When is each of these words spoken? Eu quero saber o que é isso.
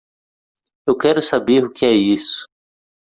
Eu 0.87 0.97
quero 0.97 1.21
saber 1.21 1.63
o 1.63 1.71
que 1.71 1.85
é 1.85 1.93
isso. 1.93 2.47